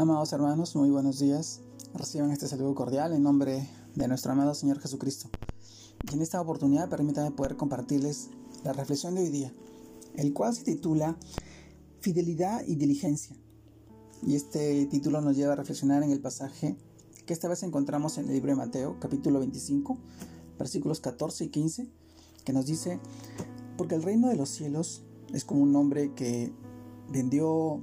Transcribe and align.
Amados 0.00 0.32
hermanos, 0.32 0.76
muy 0.76 0.90
buenos 0.90 1.18
días. 1.18 1.60
Reciban 1.92 2.30
este 2.30 2.46
saludo 2.46 2.72
cordial 2.72 3.12
en 3.12 3.24
nombre 3.24 3.68
de 3.96 4.06
nuestro 4.06 4.30
amado 4.30 4.54
Señor 4.54 4.78
Jesucristo. 4.78 5.28
Y 6.08 6.14
en 6.14 6.22
esta 6.22 6.40
oportunidad 6.40 6.88
permítanme 6.88 7.32
poder 7.32 7.56
compartirles 7.56 8.28
la 8.62 8.72
reflexión 8.72 9.16
de 9.16 9.22
hoy 9.22 9.30
día, 9.30 9.52
el 10.14 10.32
cual 10.32 10.54
se 10.54 10.62
titula 10.62 11.18
Fidelidad 11.98 12.62
y 12.64 12.76
Diligencia. 12.76 13.34
Y 14.24 14.36
este 14.36 14.86
título 14.86 15.20
nos 15.20 15.36
lleva 15.36 15.54
a 15.54 15.56
reflexionar 15.56 16.04
en 16.04 16.12
el 16.12 16.20
pasaje 16.20 16.76
que 17.26 17.32
esta 17.32 17.48
vez 17.48 17.64
encontramos 17.64 18.18
en 18.18 18.28
el 18.28 18.34
libro 18.34 18.50
de 18.52 18.56
Mateo, 18.56 19.00
capítulo 19.00 19.40
25, 19.40 19.98
versículos 20.60 21.00
14 21.00 21.46
y 21.46 21.48
15, 21.48 21.88
que 22.44 22.52
nos 22.52 22.66
dice, 22.66 23.00
porque 23.76 23.96
el 23.96 24.04
reino 24.04 24.28
de 24.28 24.36
los 24.36 24.48
cielos 24.48 25.02
es 25.34 25.44
como 25.44 25.64
un 25.64 25.74
hombre 25.74 26.14
que 26.14 26.52
vendió 27.10 27.80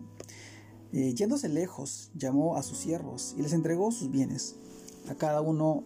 eh, 0.96 1.14
yéndose 1.14 1.50
lejos, 1.50 2.10
llamó 2.16 2.56
a 2.56 2.64
sus 2.64 2.78
siervos 2.78 3.36
y 3.38 3.42
les 3.42 3.52
entregó 3.52 3.92
sus 3.92 4.10
bienes. 4.10 4.56
A 5.10 5.16
cada 5.16 5.42
uno 5.42 5.84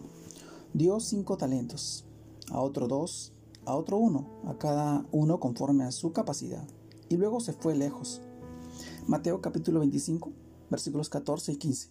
dio 0.72 1.00
cinco 1.00 1.36
talentos, 1.36 2.04
a 2.48 2.60
otro 2.60 2.86
dos, 2.86 3.32
a 3.64 3.74
otro 3.74 3.96
uno, 3.96 4.28
a 4.46 4.56
cada 4.56 5.04
uno 5.10 5.40
conforme 5.40 5.82
a 5.82 5.90
su 5.90 6.12
capacidad. 6.12 6.62
Y 7.08 7.16
luego 7.16 7.40
se 7.40 7.52
fue 7.52 7.74
lejos. 7.74 8.20
Mateo 9.08 9.40
capítulo 9.40 9.80
25, 9.80 10.30
versículos 10.70 11.08
14 11.08 11.54
y 11.54 11.56
15. 11.56 11.88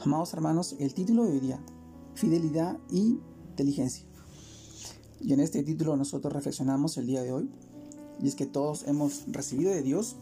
Amados 0.00 0.34
hermanos, 0.34 0.76
el 0.78 0.92
título 0.92 1.24
de 1.24 1.32
hoy 1.32 1.40
día, 1.40 1.64
Fidelidad 2.12 2.78
y 2.90 3.20
Inteligencia. 3.48 4.04
Y 5.18 5.32
en 5.32 5.40
este 5.40 5.62
título 5.62 5.96
nosotros 5.96 6.30
reflexionamos 6.34 6.98
el 6.98 7.06
día 7.06 7.22
de 7.22 7.32
hoy, 7.32 7.48
y 8.22 8.28
es 8.28 8.34
que 8.34 8.44
todos 8.44 8.86
hemos 8.86 9.24
recibido 9.28 9.72
de 9.72 9.82
Dios 9.82 10.16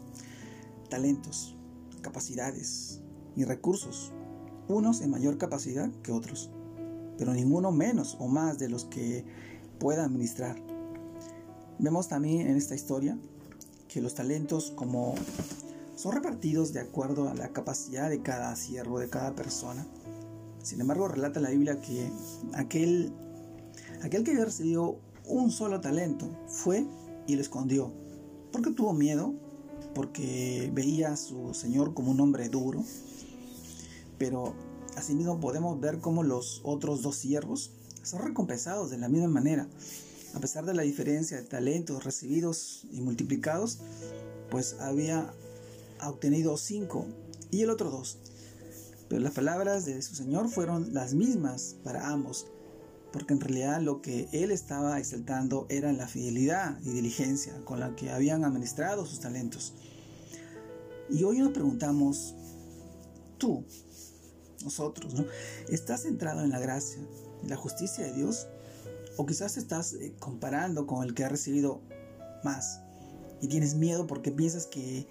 talentos, 0.89 1.57
capacidades 2.03 3.01
y 3.35 3.45
recursos, 3.45 4.13
unos 4.67 5.01
en 5.01 5.09
mayor 5.09 5.39
capacidad 5.39 5.89
que 6.03 6.11
otros, 6.11 6.51
pero 7.17 7.33
ninguno 7.33 7.71
menos 7.71 8.15
o 8.19 8.27
más 8.27 8.59
de 8.59 8.69
los 8.69 8.85
que 8.85 9.25
pueda 9.79 10.05
administrar. 10.05 10.55
Vemos 11.79 12.07
también 12.07 12.47
en 12.47 12.57
esta 12.57 12.75
historia 12.75 13.17
que 13.87 14.01
los 14.01 14.13
talentos 14.13 14.71
como 14.75 15.15
son 15.95 16.13
repartidos 16.13 16.73
de 16.73 16.79
acuerdo 16.79 17.29
a 17.29 17.33
la 17.33 17.49
capacidad 17.49 18.09
de 18.09 18.21
cada 18.21 18.55
siervo, 18.55 18.99
de 18.99 19.09
cada 19.09 19.35
persona. 19.35 19.85
Sin 20.61 20.81
embargo, 20.81 21.07
relata 21.07 21.39
la 21.39 21.49
Biblia 21.49 21.81
que 21.81 22.11
aquel, 22.53 23.13
aquel 24.01 24.23
que 24.23 24.31
había 24.31 24.45
recibido 24.45 24.99
un 25.25 25.51
solo 25.51 25.81
talento 25.81 26.29
fue 26.47 26.85
y 27.27 27.35
lo 27.35 27.41
escondió, 27.41 27.93
porque 28.51 28.71
tuvo 28.71 28.93
miedo 28.93 29.33
porque 29.93 30.69
veía 30.73 31.13
a 31.13 31.17
su 31.17 31.53
Señor 31.53 31.93
como 31.93 32.11
un 32.11 32.19
hombre 32.19 32.49
duro, 32.49 32.83
pero 34.17 34.53
asimismo 34.95 35.39
podemos 35.39 35.79
ver 35.79 35.99
cómo 35.99 36.23
los 36.23 36.61
otros 36.63 37.01
dos 37.01 37.15
siervos 37.15 37.71
son 38.03 38.21
recompensados 38.21 38.89
de 38.89 38.97
la 38.97 39.09
misma 39.09 39.27
manera. 39.27 39.67
A 40.33 40.39
pesar 40.39 40.65
de 40.65 40.73
la 40.73 40.81
diferencia 40.81 41.37
de 41.37 41.43
talentos 41.43 42.03
recibidos 42.03 42.85
y 42.91 43.01
multiplicados, 43.01 43.79
pues 44.49 44.77
había 44.79 45.31
obtenido 46.03 46.57
cinco 46.57 47.05
y 47.51 47.61
el 47.61 47.69
otro 47.69 47.91
dos. 47.91 48.17
Pero 49.09 49.21
las 49.21 49.33
palabras 49.33 49.85
de 49.85 50.01
su 50.01 50.15
Señor 50.15 50.49
fueron 50.49 50.93
las 50.93 51.13
mismas 51.13 51.75
para 51.83 52.09
ambos, 52.09 52.47
porque 53.13 53.35
en 53.35 53.39
realidad 53.39 53.79
lo 53.79 54.01
que 54.01 54.27
él 54.31 54.49
estaba 54.49 54.97
exaltando 54.97 55.67
era 55.69 55.93
la 55.93 56.07
fidelidad 56.07 56.79
y 56.81 56.89
diligencia 56.89 57.63
con 57.63 57.79
la 57.79 57.95
que 57.95 58.09
habían 58.09 58.43
administrado 58.43 59.05
sus 59.05 59.19
talentos. 59.19 59.73
Y 61.11 61.23
hoy 61.23 61.37
nos 61.37 61.51
preguntamos, 61.51 62.33
tú, 63.37 63.63
nosotros, 64.63 65.13
¿no? 65.13 65.25
¿Estás 65.69 66.01
centrado 66.01 66.43
en 66.43 66.49
la 66.49 66.59
gracia, 66.59 66.97
en 67.43 67.49
la 67.49 67.55
justicia 67.55 68.03
de 68.03 68.13
Dios? 68.13 68.47
¿O 69.15 69.27
quizás 69.27 69.57
estás 69.57 69.93
eh, 69.93 70.15
comparando 70.17 70.87
con 70.87 71.03
el 71.03 71.13
que 71.13 71.23
ha 71.23 71.29
recibido 71.29 71.81
más? 72.43 72.81
Y 73.41 73.47
tienes 73.47 73.75
miedo 73.75 74.07
porque 74.07 74.31
piensas 74.31 74.65
que, 74.65 75.07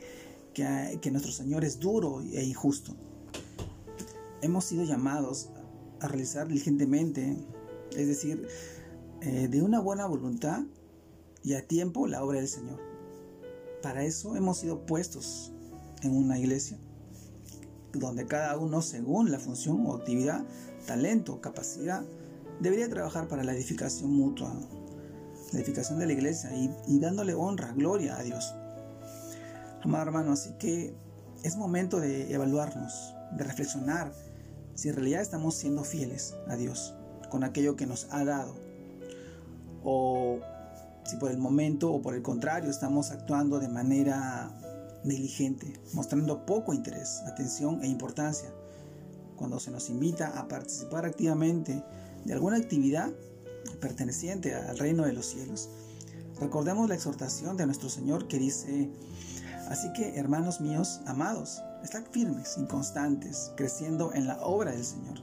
que, 0.54 1.10
nuestro 1.12 1.30
Señor 1.30 1.64
es 1.64 1.78
duro 1.78 2.20
e 2.20 2.42
injusto. 2.42 2.96
Hemos 4.40 4.64
sido 4.64 4.82
llamados 4.82 5.50
a 6.00 6.08
realizar 6.08 6.48
diligentemente 6.48 7.36
es 7.96 8.08
decir, 8.08 8.48
eh, 9.20 9.48
de 9.48 9.62
una 9.62 9.80
buena 9.80 10.06
voluntad 10.06 10.62
y 11.42 11.54
a 11.54 11.66
tiempo 11.66 12.06
la 12.06 12.24
obra 12.24 12.38
del 12.38 12.48
Señor. 12.48 12.80
Para 13.82 14.04
eso 14.04 14.36
hemos 14.36 14.58
sido 14.58 14.86
puestos 14.86 15.52
en 16.02 16.16
una 16.16 16.38
iglesia 16.38 16.78
donde 17.92 18.26
cada 18.26 18.56
uno, 18.56 18.80
según 18.80 19.30
la 19.30 19.38
función 19.38 19.86
o 19.86 19.94
actividad, 19.94 20.44
talento, 20.86 21.40
capacidad, 21.40 22.02
debería 22.60 22.88
trabajar 22.88 23.28
para 23.28 23.44
la 23.44 23.52
edificación 23.52 24.12
mutua, 24.12 24.52
la 25.52 25.58
edificación 25.58 25.98
de 25.98 26.06
la 26.06 26.12
iglesia 26.14 26.54
y, 26.54 26.74
y 26.86 26.98
dándole 26.98 27.34
honra, 27.34 27.72
gloria 27.72 28.16
a 28.16 28.22
Dios. 28.22 28.54
Amado 29.82 30.04
hermano, 30.04 30.32
así 30.32 30.52
que 30.58 30.94
es 31.42 31.56
momento 31.56 32.00
de 32.00 32.32
evaluarnos, 32.32 33.14
de 33.36 33.44
reflexionar 33.44 34.12
si 34.74 34.88
en 34.88 34.94
realidad 34.94 35.20
estamos 35.20 35.54
siendo 35.54 35.84
fieles 35.84 36.34
a 36.48 36.56
Dios 36.56 36.94
con 37.32 37.44
aquello 37.44 37.76
que 37.76 37.86
nos 37.86 38.08
ha 38.10 38.26
dado. 38.26 38.54
O 39.82 40.38
si 41.06 41.16
por 41.16 41.30
el 41.30 41.38
momento 41.38 41.90
o 41.90 42.02
por 42.02 42.14
el 42.14 42.20
contrario 42.20 42.70
estamos 42.70 43.10
actuando 43.10 43.58
de 43.58 43.68
manera 43.68 44.50
negligente, 45.02 45.72
mostrando 45.94 46.44
poco 46.44 46.74
interés, 46.74 47.22
atención 47.26 47.82
e 47.82 47.88
importancia. 47.88 48.50
Cuando 49.34 49.58
se 49.58 49.70
nos 49.70 49.88
invita 49.88 50.38
a 50.38 50.46
participar 50.46 51.06
activamente 51.06 51.82
de 52.26 52.34
alguna 52.34 52.58
actividad 52.58 53.10
perteneciente 53.80 54.54
al 54.54 54.78
reino 54.78 55.06
de 55.06 55.14
los 55.14 55.24
cielos, 55.24 55.70
recordemos 56.38 56.86
la 56.86 56.96
exhortación 56.96 57.56
de 57.56 57.64
nuestro 57.64 57.88
Señor 57.88 58.28
que 58.28 58.38
dice, 58.38 58.90
así 59.70 59.90
que 59.94 60.18
hermanos 60.18 60.60
míos, 60.60 61.00
amados, 61.06 61.62
estad 61.82 62.04
firmes 62.10 62.58
y 62.58 62.66
constantes, 62.66 63.52
creciendo 63.56 64.12
en 64.12 64.26
la 64.26 64.38
obra 64.42 64.72
del 64.72 64.84
Señor, 64.84 65.18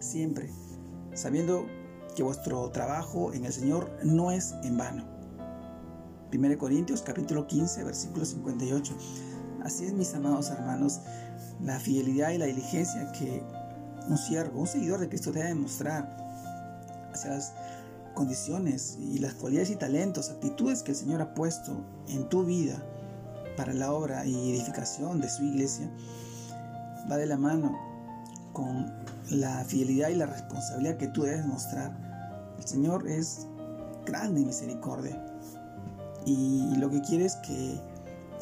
siempre 0.00 0.50
sabiendo 1.14 1.66
que 2.14 2.22
vuestro 2.22 2.70
trabajo 2.70 3.32
en 3.32 3.44
el 3.44 3.52
Señor 3.52 3.90
no 4.02 4.30
es 4.30 4.54
en 4.62 4.76
vano. 4.76 5.04
1 6.32 6.58
Corintios 6.58 7.02
capítulo 7.02 7.46
15 7.46 7.84
versículo 7.84 8.24
58. 8.24 8.94
Así 9.62 9.86
es 9.86 9.92
mis 9.92 10.14
amados 10.14 10.50
hermanos, 10.50 11.00
la 11.62 11.78
fidelidad 11.78 12.30
y 12.30 12.38
la 12.38 12.46
diligencia 12.46 13.10
que 13.12 13.42
un 14.08 14.18
siervo, 14.18 14.60
un 14.60 14.66
seguidor 14.66 15.00
de 15.00 15.08
Cristo 15.08 15.32
debe 15.32 15.48
demostrar 15.48 16.16
hacia 17.12 17.30
las 17.30 17.52
condiciones 18.14 18.96
y 19.00 19.18
las 19.18 19.34
cualidades 19.34 19.70
y 19.70 19.76
talentos, 19.76 20.30
actitudes 20.30 20.82
que 20.82 20.92
el 20.92 20.96
Señor 20.96 21.22
ha 21.22 21.34
puesto 21.34 21.84
en 22.08 22.28
tu 22.28 22.44
vida 22.44 22.82
para 23.56 23.72
la 23.72 23.92
obra 23.92 24.26
y 24.26 24.50
edificación 24.50 25.20
de 25.20 25.28
su 25.28 25.44
iglesia, 25.44 25.90
va 27.10 27.16
de 27.16 27.26
la 27.26 27.36
mano 27.36 27.93
con 28.54 28.90
la 29.30 29.62
fidelidad 29.64 30.08
y 30.08 30.14
la 30.14 30.26
responsabilidad 30.26 30.96
que 30.96 31.08
tú 31.08 31.24
debes 31.24 31.44
mostrar. 31.44 31.92
El 32.58 32.66
Señor 32.66 33.06
es 33.06 33.46
grande 34.06 34.40
en 34.40 34.46
misericordia. 34.46 35.22
Y 36.24 36.74
lo 36.76 36.88
que 36.88 37.02
quiere 37.02 37.26
es 37.26 37.36
que, 37.36 37.78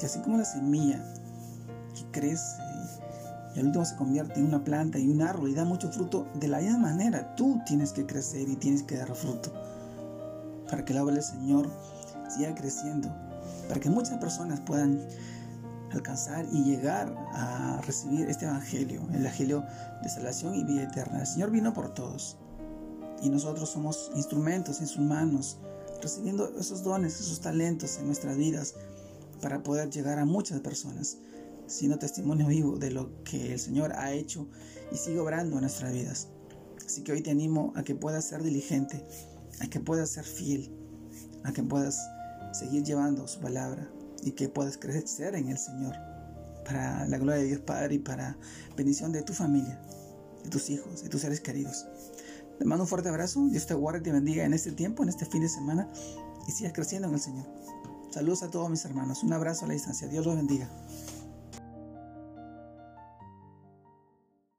así 0.05 0.21
como 0.21 0.39
la 0.39 0.45
semilla 0.45 1.03
que 1.97 2.21
crece 2.21 2.63
y 3.55 3.61
al 3.61 3.67
último 3.67 3.85
se 3.85 3.97
convierte 3.97 4.41
en 4.41 4.47
una 4.47 4.65
planta 4.65 4.99
y 4.99 5.09
un 5.09 5.21
árbol 5.21 5.51
y 5.51 5.55
da 5.55 5.65
mucho 5.65 5.91
fruto, 5.91 6.27
de 6.35 6.49
la 6.49 6.59
misma 6.59 6.79
manera 6.79 7.35
tú 7.37 7.61
tienes 7.67 7.93
que 7.93 8.07
crecer 8.07 8.49
y 8.49 8.57
tienes 8.57 8.83
que 8.83 8.97
dar 8.97 9.15
fruto. 9.15 9.53
Para 10.71 10.85
que 10.85 10.95
la 10.95 11.03
obra 11.03 11.15
del 11.15 11.23
Señor 11.23 11.69
siga 12.29 12.55
creciendo. 12.55 13.11
Para 13.69 13.81
que 13.81 13.91
muchas 13.91 14.19
personas 14.19 14.61
puedan 14.61 15.01
alcanzar 15.95 16.47
y 16.51 16.65
llegar 16.65 17.15
a 17.33 17.81
recibir 17.87 18.29
este 18.29 18.45
Evangelio, 18.45 19.03
el 19.13 19.21
Evangelio 19.21 19.65
de 20.03 20.09
salvación 20.09 20.55
y 20.55 20.65
vida 20.65 20.85
eterna. 20.85 21.21
El 21.21 21.27
Señor 21.27 21.51
vino 21.51 21.73
por 21.73 21.93
todos 21.95 22.37
y 23.23 23.31
nosotros 23.31 23.71
somos 23.71 24.11
instrumentos 24.17 24.81
en 24.81 24.87
sus 24.87 25.05
manos, 25.05 25.59
recibiendo 26.01 26.59
esos 26.59 26.83
dones, 26.83 27.21
esos 27.21 27.41
talentos 27.41 27.99
en 27.99 28.07
nuestras 28.07 28.37
vidas 28.37 28.75
para 29.41 29.63
poder 29.63 29.91
llegar 29.91 30.19
a 30.19 30.25
muchas 30.25 30.61
personas, 30.61 31.19
siendo 31.67 31.99
testimonio 31.99 32.49
vivo 32.49 32.79
de 32.79 32.91
lo 32.91 33.23
que 33.23 33.53
el 33.53 33.59
Señor 33.59 33.93
ha 33.93 34.13
hecho 34.13 34.49
y 34.91 34.97
sigue 34.97 35.21
obrando 35.21 35.57
en 35.57 35.63
nuestras 35.63 35.93
vidas. 35.93 36.29
Así 36.85 37.03
que 37.03 37.13
hoy 37.13 37.23
te 37.23 37.31
animo 37.31 37.73
a 37.77 37.83
que 37.83 37.95
puedas 37.95 38.25
ser 38.25 38.43
diligente, 38.43 39.07
a 39.61 39.69
que 39.69 39.81
puedas 39.81 40.11
ser 40.11 40.25
fiel, 40.25 40.71
a 41.45 41.53
que 41.53 41.63
puedas 41.63 41.99
seguir 42.53 42.83
llevando 42.83 43.27
su 43.29 43.41
palabra, 43.41 43.89
y 44.23 44.33
que 44.33 44.49
puedas 44.49 44.79
crecer 44.79 45.35
en 45.35 45.49
el 45.49 45.59
Señor 45.59 45.95
para 46.65 47.07
la 47.07 47.19
gloria 47.19 47.43
de 47.43 47.49
Dios 47.49 47.61
Padre 47.61 47.97
y 47.97 47.99
para 47.99 48.37
bendición 48.77 49.13
de 49.13 49.23
tu 49.23 49.33
familia, 49.33 49.81
de 50.45 50.51
tus 50.51 50.71
hijos, 50.71 51.03
de 51.03 51.09
tus 51.09 51.21
seres 51.21 51.41
queridos. 51.41 51.87
Te 52.59 52.65
mando 52.65 52.85
un 52.85 52.89
fuerte 52.89 53.09
abrazo, 53.09 53.47
Dios 53.49 53.67
te 53.67 53.75
guarde 53.75 54.01
y 54.01 54.03
te 54.03 54.13
bendiga 54.13 54.45
en 54.45 54.55
este 54.55 54.73
tiempo, 54.73 55.03
en 55.03 55.09
este 55.09 55.27
fin 55.27 55.43
de 55.43 55.49
semana 55.49 55.89
y 56.47 56.53
sigas 56.53 56.73
creciendo 56.73 57.09
en 57.09 57.15
el 57.15 57.21
Señor. 57.21 57.47
Saludos 58.11 58.43
a 58.43 58.51
todos 58.51 58.71
mis 58.71 58.85
hermanos, 58.85 59.23
un 59.23 59.33
abrazo 59.33 59.65
a 59.65 59.69
la 59.69 59.75
distancia, 59.75 60.07
Dios 60.07 60.25
los 60.27 60.37
bendiga. 60.37 60.69